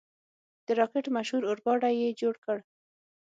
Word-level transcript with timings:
د 0.65 0.67
راکټ 0.79 1.05
مشهور 1.15 1.41
اورګاډی 1.45 1.93
یې 2.01 2.17
جوړ 2.21 2.35
کړ. 2.45 2.57